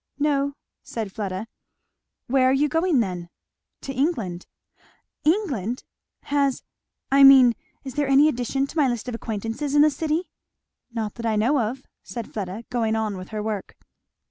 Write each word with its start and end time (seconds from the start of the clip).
"No," 0.17 0.55
said 0.81 1.11
Fleda. 1.11 1.45
"Where 2.25 2.49
are 2.49 2.53
you 2.53 2.67
going 2.67 3.01
then?" 3.01 3.29
"To 3.81 3.93
England." 3.93 4.47
"England! 5.23 5.83
Has 6.23 6.63
I 7.11 7.23
mean, 7.23 7.53
is 7.83 7.93
there 7.93 8.07
any 8.07 8.27
addition 8.27 8.65
to 8.65 8.77
my 8.77 8.87
list 8.87 9.07
of 9.07 9.13
acquaintances 9.13 9.75
in 9.75 9.83
the 9.83 9.91
city?" 9.91 10.31
"Not 10.91 11.13
that 11.17 11.27
I 11.27 11.35
know 11.35 11.59
of," 11.59 11.83
said 12.01 12.33
Fleda, 12.33 12.63
going 12.71 12.95
on 12.95 13.15
with 13.15 13.27
her 13.27 13.43
work. 13.43 13.75